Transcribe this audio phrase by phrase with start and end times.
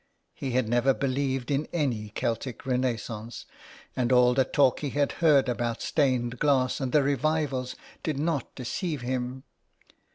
[0.33, 3.45] ''He had never believed in any Celtic renaissance,
[3.95, 8.55] and all the talk he had heard about stained glass and the revivals did not
[8.55, 9.43] deceive him.